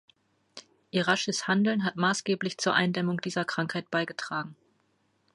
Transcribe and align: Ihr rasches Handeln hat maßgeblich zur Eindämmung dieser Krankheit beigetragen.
Ihr 0.89 1.07
rasches 1.07 1.47
Handeln 1.47 1.83
hat 1.83 1.95
maßgeblich 1.95 2.57
zur 2.57 2.73
Eindämmung 2.73 3.21
dieser 3.21 3.45
Krankheit 3.45 3.91
beigetragen. 3.91 4.55